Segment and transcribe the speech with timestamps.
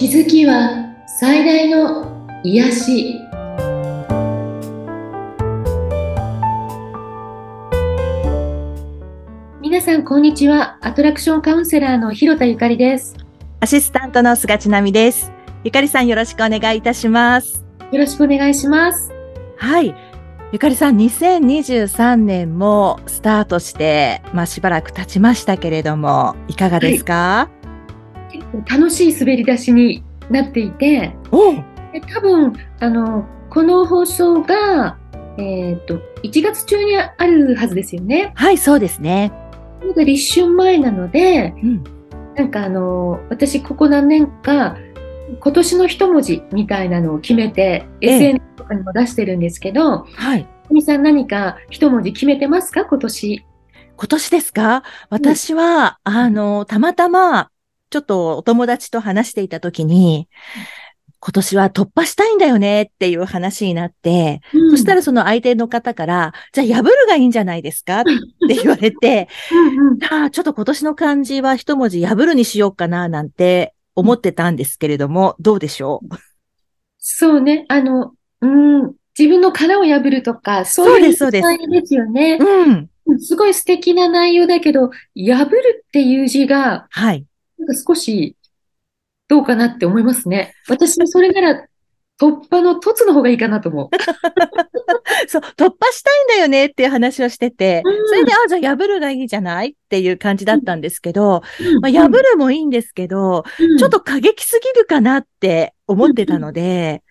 [0.00, 3.20] 気づきは最大の癒し。
[9.60, 10.78] 皆さんこんにちは。
[10.80, 13.14] アトラクションカウンセラーの広田ゆかりです。
[13.60, 15.30] アシスタントの菅千奈美です。
[15.64, 17.62] ゆかりさんよろしくお願いいたします。
[17.92, 19.12] よろしくお願いします。
[19.58, 19.94] はい。
[20.52, 27.59] ゆかりさん、2023年もスタートして、まあしばらく経ちましたけれども、いかがですか、はい、
[28.68, 31.12] 楽しい滑り出しになっていて、
[31.92, 34.96] で多分、あの、この放送が、
[35.36, 38.32] えっ、ー、と、1月中にあるはずですよね。
[38.34, 39.32] はい、そうですね。
[39.86, 41.84] まだ立春前なので、うん、
[42.36, 44.76] なんかあの、私ここ何年か、
[45.40, 50.46] 今年の一文字みたいなのを決めて、ええ、SNS とかにも出してるんですけど、はい。
[50.70, 53.44] みさん何か一文字決めてますか今年。
[53.96, 57.49] 今年ですか私は、うん、あの、たまたま、
[57.90, 60.28] ちょっとお友達と話していたときに、
[61.22, 76.16] 今年は突破したいんだよねっていう話になって、うん、そしたらその相手の方から、じゃあ破るがいいんじゃないですかって言われて、うんうん、ちょっと今年の漢字は一文字破るにしようかななんて思ってたんですけれども、どうでしょう？
[76.98, 77.66] そうね。
[77.68, 81.42] あの、うん、自分の殻を破るとか、そういうです、で
[81.84, 82.38] すよね。
[82.40, 82.88] うん。
[83.18, 87.26] すごい素敵な内容だけど、破るっていう字が、はい。
[87.74, 88.36] か少し、
[89.28, 90.54] どうかなって思いますね。
[90.68, 91.66] 私もそれなら、
[92.20, 93.88] 突破の凸の方がいいかなと思う。
[95.26, 107.02] そう、突破したいんだよねっていう話をしてて、うん、それで、あ、じゃあ破るがいいじゃないっていう感じだったんですけど、うん、まあ、破るもいいんですけど、うん、ちょっと過激すぎるかなって思ってたので、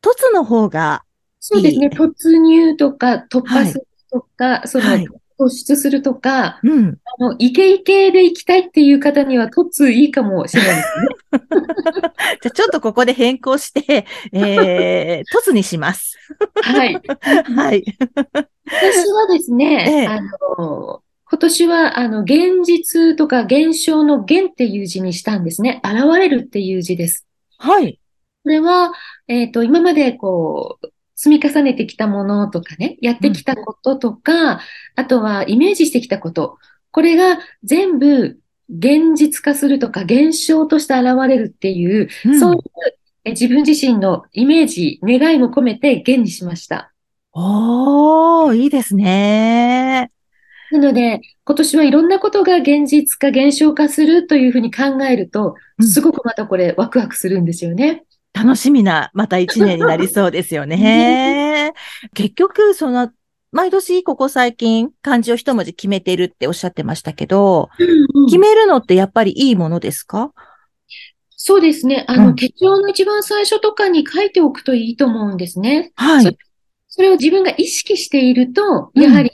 [0.00, 1.02] 凸の方が
[1.40, 5.06] そうですね、突入とか突破するとか、はい、その、はい
[5.40, 11.08] 突出するとか、うん、あの、イケイケで行きたいっていう方には、突いいかもしれないですね。
[12.42, 16.18] じゃあ、ちょっとここで変更して、えー、 突にします。
[16.62, 16.94] はい。
[17.56, 17.84] はい。
[18.14, 25.80] 私はですね、ええ、あの、今年は、あの、現実とか現象の現っていう字にしたんですね。
[25.84, 27.26] 現れるっていう字です。
[27.58, 27.98] はい。
[28.42, 28.92] これは、
[29.28, 30.86] えっ、ー、と、今までこう、
[31.22, 34.58] 積み重ねてきたものとかね、やってきたこととか、うん、
[34.96, 36.56] あとはイメージしてきたこと、
[36.92, 38.38] これが全部
[38.70, 46.90] 現実化するとか現象として現れるっていう、うん、そういう自分自身のイメージ、願いも込めて現にしました。
[47.34, 50.10] おー、いいですね。
[50.72, 58.04] なので、今年はいろんなことが現実化、現象化するというふうに考えると、すごくまたこれワクワクするんですよね。
[58.32, 61.72] 楽しみな、また一年になりそうですよ ね。
[62.14, 63.10] 結局、その、
[63.52, 70.32] 毎年ここ最近漢字を一文字決めてるっておっしゃってましたけど、うんうん、決めるのってやっぱりいいものですか？
[71.30, 72.04] そうですね。
[72.06, 75.90] あの、うん、手帳の一番最初とかに書いておくといいと思うんですね。
[75.96, 76.38] はい。
[76.86, 79.30] それを自分が意識していると、やはり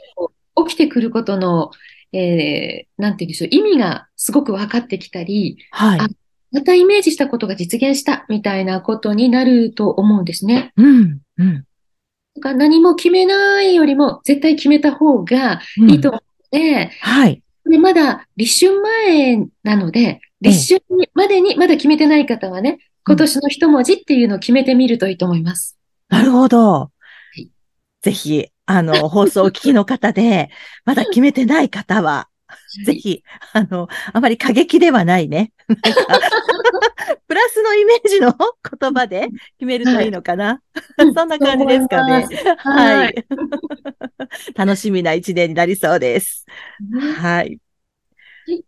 [0.66, 1.70] 起きてくることの、
[2.12, 6.00] うん、えー、なんて言うんでしょう、意味がすごく分かってきたり、はい。
[6.52, 10.72] またイメージしたことが実現したみたいなことになると思うんですね。
[10.76, 11.20] うん。
[11.38, 11.64] うん。
[12.36, 16.20] だから何も決めないよりも絶対決めた方がいいと思っ
[16.50, 17.42] て、うん、はい。
[17.68, 25.78] で、まだ立春前なので、立春までにまだ決めてない方はね、今年の一文字っていうのを決めてみるといいと思います。
[26.08, 26.72] なるほど。
[26.72, 26.90] は
[27.36, 27.48] い、
[28.02, 30.50] ぜひ、あの、放送を聞きの方で、
[30.84, 32.28] まだ決めてない方は、
[32.84, 33.22] ぜひ、
[33.53, 35.53] あの、あまり過激ではないね。
[35.69, 36.21] なんか、
[37.27, 38.34] プラスのイメージの
[38.81, 39.28] 言葉で
[39.59, 40.60] 決めるといいのかな。
[40.97, 42.26] はい、 そんな感じですかね。
[42.59, 43.26] はい。
[44.55, 46.44] 楽しみな一年になりそうです。
[47.16, 47.59] はい。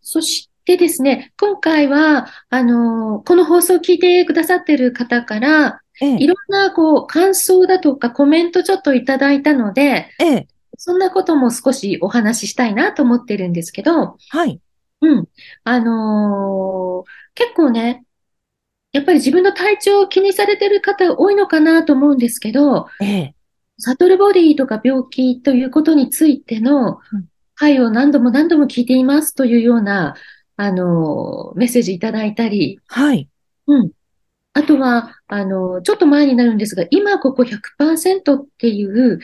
[0.01, 10.47] そしてですね、今回は、あの、この放送を聞いてくださっている方から、ええ、いろんな、こう、感想だとかコメントちょっといただいたので、ええ、
[10.81, 14.61] そんなことも少しお話ししたいなと思ってるんですけど、はい。
[15.01, 15.27] うん。
[15.65, 18.05] あのー、結構ね、
[18.93, 23.35] やっぱり自分の体調を気にされてる方多いのかなと思うんですけど、ええ。
[23.77, 26.99] サトルボディとか病気ということについての
[27.55, 30.15] 回を何度も何度も聞いていますというような、
[30.55, 33.27] あのー、メッセージいただいたり、はい。
[33.67, 33.91] うん。
[34.53, 39.19] あとは、あの、ちょっと前になるんですが、今ここ100%っていう、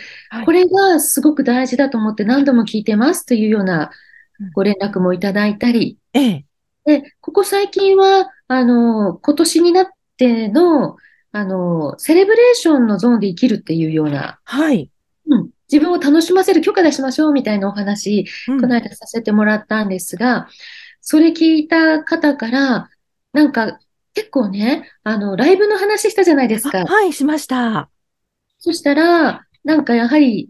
[0.45, 3.89] これがすごく大事だと思って何度も聞いてますというような
[4.53, 6.45] ご連絡もいただいたり、ええ。
[6.85, 9.87] で、ここ最近は、あの、今年になっ
[10.17, 10.97] ての、
[11.31, 14.91] あの、セレブレーションのゾーンで生きるっていうような、はい。
[15.27, 15.49] うん。
[15.71, 20.47] 自分を楽しませる許可出しましょうみたいなお話、うん、この間させてもらったんですが、
[21.01, 22.89] それ聞いた方から、
[23.33, 23.79] なんか、
[24.15, 26.85] 結構ね、あの、ライブの話したじゃないですか。
[26.85, 27.89] はい、しました。
[28.57, 30.49] そしたら、なんかやはり、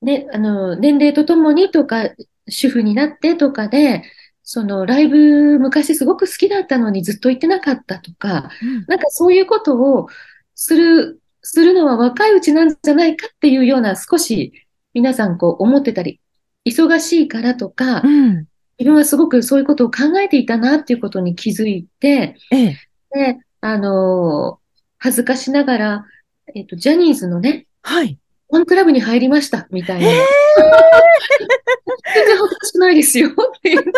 [0.00, 2.10] ね、あの、年齢とともにとか、
[2.48, 4.02] 主婦になってとかで、
[4.42, 10.08] そのライブ昔すごく好きだったのにずっと行ってなかったとか、うんなんかそういうことを
[10.54, 14.52] する、するのは若いうちなんじゃないかっていうような少し
[14.94, 16.20] 皆さんこう思ってたり、
[16.64, 18.46] 忙しいからとかう、ん。
[18.78, 22.76] 自分はすごくそういうことを考えていたなっていうことに気づいて、ええ。
[23.14, 24.58] で、あの
[24.98, 26.06] 恥ずかしながら、
[26.54, 28.18] えっと、ジャニーズのね、はい。
[28.50, 30.06] ファンクラブに入りました、みたいな。
[30.06, 30.16] ええ
[32.14, 33.32] 全然恥ずかしくないですよ、っ
[33.62, 33.90] て言って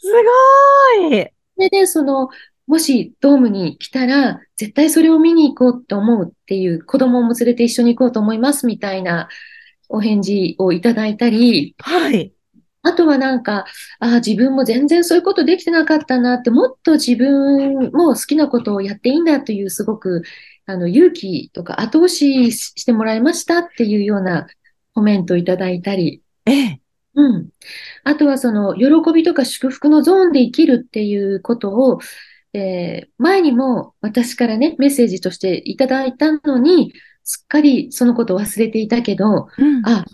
[0.00, 0.12] す
[1.00, 1.26] ごい。
[1.56, 2.28] それで、その、
[2.66, 9.28] もしドームに来たら、絶対それを見に行こうと思うっていう、子供も連れて一緒に行こうと思います、みたいな
[9.88, 12.32] お返事をいただいたり、はい。
[12.88, 13.66] あとはなんか、
[14.00, 20.22] ああ、自分も全然そういうことできてなかったなって、もっと自分も好きなことをやっていいんだという、すごく、
[20.66, 24.46] あの、勇気とか後押ししてもらいましたっていうような
[24.94, 26.80] コメントをいただいたり、ええ。
[27.14, 27.48] うん。
[28.04, 31.98] あとはその、喜びとか祝福のゾーンで生きるっていうことを、
[32.54, 36.92] えー前にも私からね、メッセージとしていただいたのに、
[37.24, 39.82] すっかりそのことを忘れていたけど、うん。
[39.84, 40.04] あ、ま、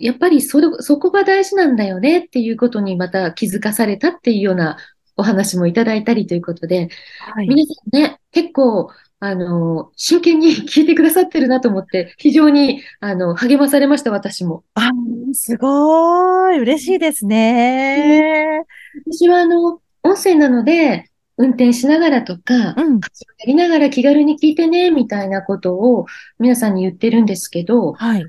[0.00, 4.78] やっぱりそれ、そこが大事なんだよねっていうことにまた気づかされたっていうような
[5.16, 6.88] お話もいただいたりということで、
[7.34, 7.48] はい。
[7.48, 8.90] 皆さんね、結構、
[9.22, 14.64] あの、真剣に聞いてくださってるなと思って、非常に、あの、励まされました、私も。
[14.74, 14.90] あ、
[15.34, 16.58] すごい。
[16.58, 18.64] 嬉しいですね。
[19.06, 23.00] 私はあの、音声なので、運転しながらとか、うん。
[23.00, 26.06] やりながら気軽に聞いてね、みたいなことを
[26.38, 28.26] 皆さんに言ってるんですけど、はい。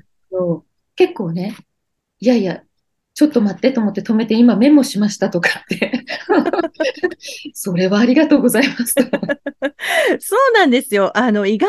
[0.96, 1.56] 結構ね、
[2.20, 2.62] いやいや、
[3.14, 6.04] ちょっと待ってと思って止めて今メモしましたとかって。
[7.52, 9.02] それはありがとうございますと。
[10.18, 11.16] そうなんですよ。
[11.16, 11.68] あの、意外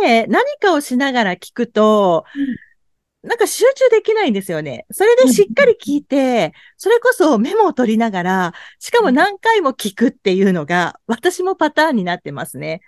[0.00, 2.24] とね、何かをしながら聞くと、
[3.22, 4.84] なんか集中できないんですよね。
[4.90, 12.80] それでしっかり聞いて、それこそメモを取りながら、しかも何回も聞くっていうのが、私もパターンになってますね。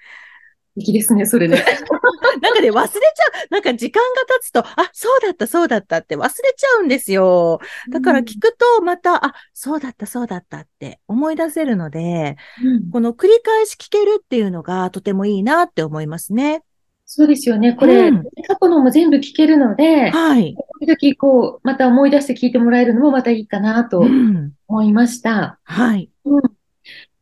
[0.77, 1.57] 素敵ですね、それね。
[2.43, 3.49] なんかね、忘れちゃう。
[3.51, 7.61] なんか時間が経つと、あ、そうだった、そうだったって忘れちゃうんですよ。
[7.93, 16.63] だから聞くと、また、あ、そうだった、そうだったって思い出せるので、うんこの繰り返し聞けるっていうのがとてもいいなって思いますね。
[17.07, 17.75] そうですよね。
[17.75, 20.57] これ、うん過去のも全部聞けるので、はい。
[20.87, 24.53] 時々こう、また思い出して聞いてもらえるのもまたいいかなとうん。
[24.67, 25.61] 思いました。
[25.63, 26.11] はい。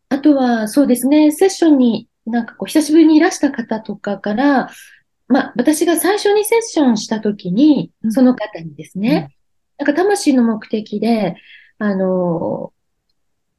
[0.08, 4.70] あとは、そうですね、セッションになんかこう、久しぶりにいらした方とかから、
[5.28, 9.34] まあ、私が最初にセッションしたときにう、んその方にですね、
[9.78, 11.36] なんか魂の目的で、
[11.78, 12.72] あの、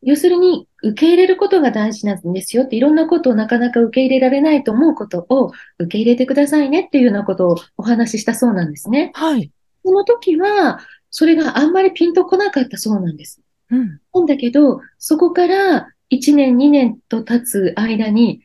[0.02, 9.12] 要するに受け入れることが大事なんですよって、いろんなことをなかなか受け入れられないと思うことを受け入れてくださいねっていうようなことをお話ししたそうなんですね。
[9.14, 9.52] はい。
[9.84, 13.42] その時は、それがあんまりピンとこなかったそうなんです。
[13.72, 14.00] うん。
[14.14, 18.43] なんだけど、そこから1年、2年と経つ間に、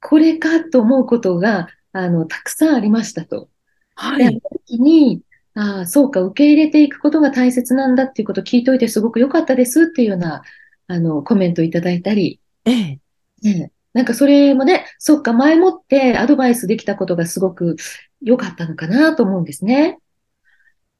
[0.00, 3.44] これかと思うことが、あの、たくさんありましたと。
[3.44, 3.48] で、
[3.96, 4.40] あのはい。
[4.66, 5.22] 時に、
[5.54, 10.42] ああ、そうか、受け入れていくことが大切なんだっていうことを聞いといてすごく良かったですっていうような、
[10.86, 12.98] あの、コメントをいただいたり、ええ。
[13.42, 17.76] ね、なんかそれもね、そっか、前もってアドバイスできたことがすごく
[18.22, 19.98] 良かったのかなと思うんですね。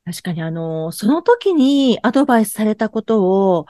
[0.04, 3.66] 確かにあの、その時にアドバイスされたことを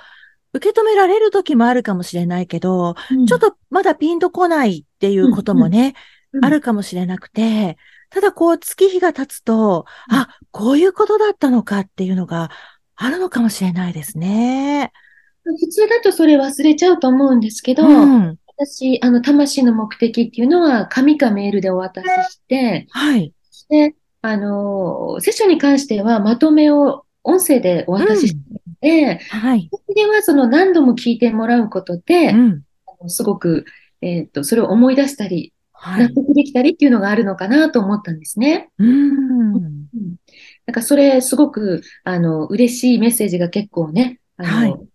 [0.52, 2.95] 受け止められる時もあるかもしれないけど、
[3.28, 5.95] ちょっとまだピンとこないっていうこともね、
[6.33, 7.76] うん、あるかもしれなくて、
[8.11, 12.50] ただこう月日が経つと、うんあ、こういうことだったのかっていうのが
[12.97, 14.92] あるのかもしれないですね。
[15.45, 18.37] 普通だとそれ忘れちゃうと思うんですけど、うん。
[18.59, 23.33] 私、あの、魂の目的っていうのは、紙かメールでお渡しして、はい。
[23.71, 29.71] で、あの、セッションに関しては、まとめを音声でお渡ししてで、はい。
[29.71, 32.63] それはその何度も聞いてもらうことで、うん。
[33.09, 33.65] すごく、
[34.01, 36.09] えっと、それを思い出したり、はい。
[36.09, 38.71] 納得できたりっていうのがあるのかなと思ったんですね。
[38.79, 39.55] うん。
[39.55, 39.87] うん。
[40.67, 44.91] だからそれ、すごく、あの、嬉しいメッセージが結構ね、あの、はい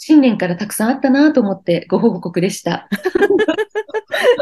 [0.00, 2.88] 新年からたくさんあったなと思ってご報告でした。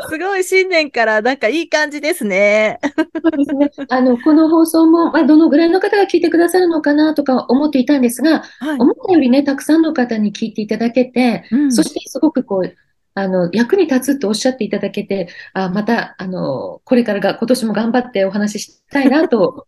[0.08, 2.78] すごい新年からなんかいい感じですね。
[3.22, 3.70] そうですね。
[3.88, 8.78] あの、この放送も、まあ、どのぐらいの方が聞いてくださるのかなとか思っていたんですが、はい。
[8.78, 12.74] 思ったよりね、たくさんの方に聞いていただけて、うんそしてすごくこう、
[13.14, 19.66] あの、役に立つっておっしゃっていただけて、あ、また、あの、これからが、今年も頑張ってお話ししたいなと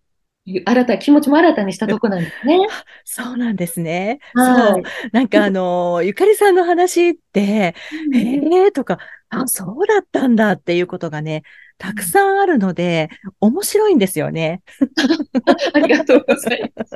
[0.65, 2.67] 新た、気持ちも新たにしたとこなんですね。
[3.05, 4.19] そうなんですね。
[4.35, 4.83] はいそう。
[5.13, 7.75] なんかあの、ゆかりさんの話って、
[8.15, 11.43] ええとか、あ、そうだったんだっていうことがね、
[11.77, 13.09] たくさんあるので、
[13.41, 14.63] 面白いんですよね。
[15.75, 16.95] ありがとうございます。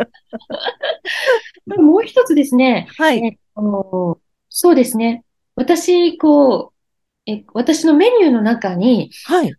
[1.80, 3.24] もう一つですね、はい。
[3.24, 4.18] えあの
[4.48, 5.24] そうですね。
[5.54, 6.72] 私、こ
[7.26, 9.54] う、え、私のメニューの中に、はい。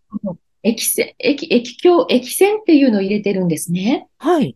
[0.63, 4.07] 液栓、液、液鏡、液栓っていうのを入れてるんですね。
[4.17, 4.55] はい。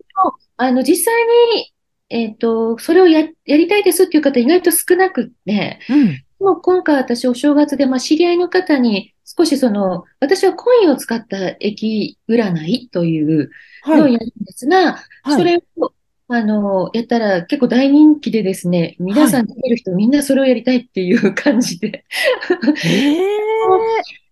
[0.56, 1.24] あの、実際
[1.54, 1.74] に、
[2.10, 6.24] えっと、それをや、やりたいですっていう方意外と少なくって、うん。
[6.40, 13.50] もう今回私お正月で、まあ、知り合いの方に少しその、私はコインを使った液占いという
[13.86, 14.14] のをはい。
[14.14, 15.92] やるんですが、はいそれを、
[16.30, 22.06] あの、やったら結構大人気でですね、皆さん来てる人みんなそれをやりたいっていう感じで。
[22.86, 23.28] ええ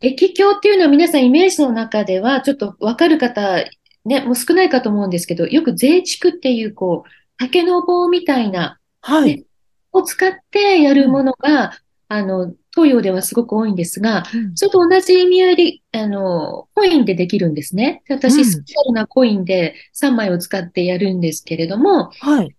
[0.00, 3.64] 液鏡っていうのは皆さんイメージの中ではちょっとわかる方、
[4.04, 9.44] ね、もう少ないかと思うんですけど、よく税畜っていうこう、竹の棒みたいな、はい。
[9.92, 11.72] を使ってやるものが、
[12.08, 18.02] あの、東洋ではすごく多いんですが、うんそれと同じ意味合いで、あの、コインでできるんですね。
[18.08, 22.56] 私、スペシャルなコインで3枚を使ってやるんですけれども、はい。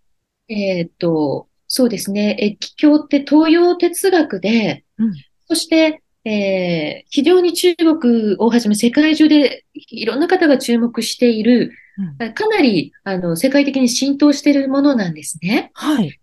[0.50, 2.36] えーっと、そうですね。
[2.39, 5.13] 液鏡って東洋哲学で、うん
[5.48, 15.72] そして、えー非常に中国をはじめ世界中でいろんな方が注目している、うんかなりあの世界的に浸透しているものなんですね。
[15.74, 16.18] はい。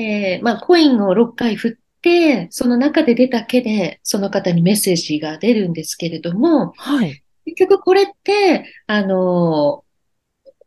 [0.00, 7.22] えーまあ、コインを6回振って、その中で出た毛で、その方にメッセージが出るんですけれども、はい。
[7.44, 9.84] 結局これって、あの、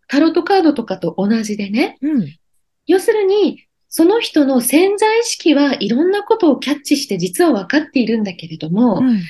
[0.08, 2.28] タロットカードとかと同じでね、うん。
[2.86, 9.22] 要するに、その人の潜在意識はいろんなことをキャッチして実は分かっているんだけれども、うん。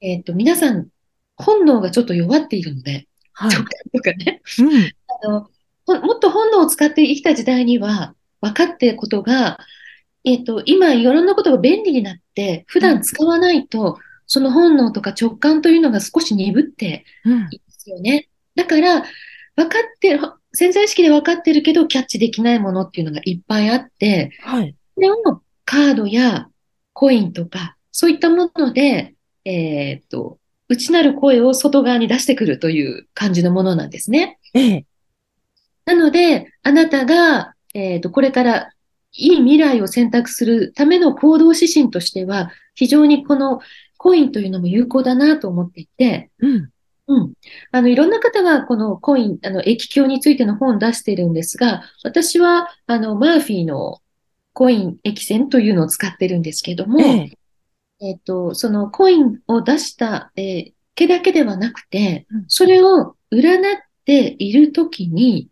[0.00, 0.88] えっと、皆さん、
[1.36, 3.50] 本能がちょっと弱っているので、はい。
[3.50, 4.92] 直感とかね、うん。
[5.26, 5.50] あの、
[5.84, 9.58] ほもっと本能を使って生きた時代には分かっていることが、
[10.24, 17.32] えっと、今いろんなことが便利になって、普段使わないと、その本能とか直感というのが少し鈍ってうん。
[17.32, 18.30] いますよね。
[18.54, 19.02] だから、
[19.54, 20.20] 分かってる、
[20.58, 24.74] 潜在意識で分かってるけど、キャッチできないものっていうのがいっぱいあって、はい。
[24.96, 25.16] それを
[25.64, 26.48] カードや
[26.94, 30.38] コインとか、そういったもので、えっと、
[30.68, 34.40] 内なる声を外側に出してくるという感じのものなんですね。
[34.52, 34.86] ええ。
[35.84, 38.72] なので、あなたが、えっと、これから
[39.12, 43.60] いい未来を選択するための行動指針としては、非常にこの
[43.96, 46.70] コインというのも有効だなと思っていて、うん。
[47.08, 47.32] うん。
[47.72, 54.00] あの、いろんな方がこのコイン、あの、液鏡についての本を出しているんですが、私は、あの、マーフィーの
[54.52, 57.30] コイン液栓というのを使ってるんですけども、え
[58.00, 58.08] え。
[58.10, 65.48] えっと、そのコインを出した、えー毛だけではなくてうん、それを占っているときに、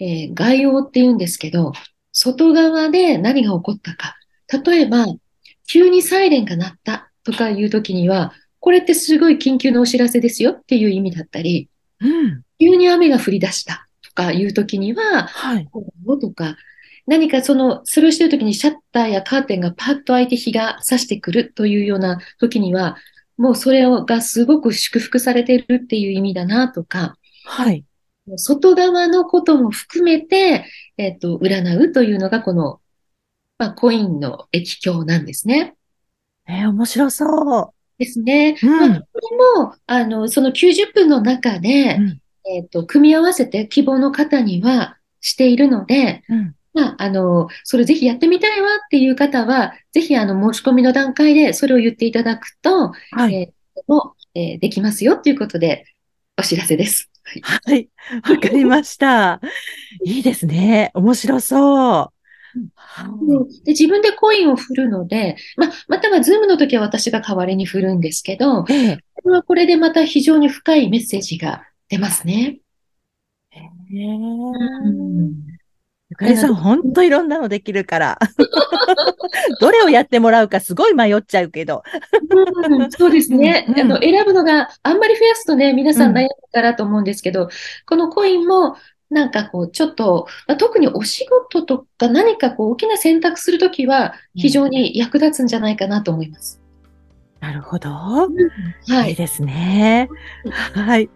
[0.00, 1.72] えー概要って言うんですけど、
[2.12, 4.16] 外側で何が起こったか。
[4.64, 5.06] 例えば、
[5.70, 11.68] 急にサイレンが鳴ったとかいうときには、これってすごい緊急のお知らせですよっていう意味だったり、
[12.00, 12.42] うん。
[12.60, 15.68] 急に雨が降り出したとかいうときには、はい。
[16.20, 16.56] とか、
[17.06, 22.96] 何かその、それをしているときにシャッターやカーテンがパッと開いて日が差してくるというようなときには、
[23.36, 27.84] もうそれをがすごく祝福されているっていう意味だなとか、はい。
[28.36, 30.66] 外側のことも含めて、
[30.98, 32.80] えっと、占うというのがこの、
[33.58, 35.74] まあ、コインの液鏡なんですね。
[36.46, 38.56] ええ、面白そですね。
[38.60, 38.66] う。
[38.66, 38.78] うん。
[38.90, 46.54] まあ、これも、あの、その90分の中で、うんえっと、組み合わせて希望の方にはしているので、うん。
[46.72, 53.34] まあ、あの、それぜひやってみたいわっていう方は、ぜひあの、申し込みの段階でそれを言っていただくと、はい。
[53.34, 55.84] えーも、えーできますよっていうことで、
[56.38, 57.10] お知らせです。
[57.24, 57.88] はいはい。
[58.34, 59.40] わかりました。
[60.04, 60.90] いいですね。
[60.94, 62.19] 面白そう。
[62.74, 63.08] は
[63.60, 63.64] い。
[63.64, 68.98] で、自分でコインを振るので、まあ、またはズームの時は私が代わりに振るんですけど、ええ。
[69.14, 72.60] これはこれでまた非常に深いメッセージが出ますね。
[73.50, 75.50] へえうん
[76.10, 78.18] ゆかりさん、ほんといろんなのできるから。
[79.60, 81.84] どれをやってもらうかすごい迷っちゃうけど。
[82.68, 83.64] うんそうですね。
[83.68, 87.48] うんあの、選ぶのがあんまり増やすとね、皆さん悩むからと思うんですけど、
[87.86, 88.76] このコインも、
[89.10, 96.60] なんかこう、ちょっと、まあ、特にお仕事とか何かこう、大きな選択するときは、非常に役立つんじゃないかなと思います。
[97.40, 97.90] なるほど。
[97.90, 98.28] は
[99.06, 99.12] いい。
[99.12, 100.08] いですね。
[100.74, 101.10] はい。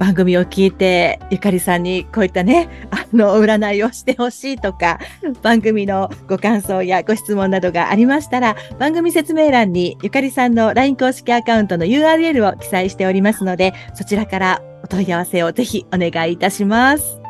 [0.00, 4.98] 番組を聞いて、ゆかりさんにこういったね、あの、占いをしてほしいとか、
[5.42, 17.20] 番組のご感想やご質問などがありましたら、番組説明欄にゆかりさんの LINE 公式アカウントの URL を記載しておりますので、そちらからお問い合わせをぜひお願いいたします。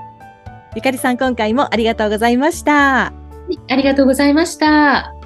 [0.75, 3.07] ゆかりさん、今回もありがとうございました。
[3.07, 3.12] あ
[3.76, 5.19] りがとうございました。